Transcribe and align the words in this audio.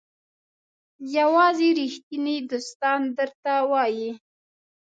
یوازې 1.17 1.67
ریښتیني 1.79 2.37
دوستان 2.51 2.99
درته 3.17 3.53
وایي. 3.71 4.11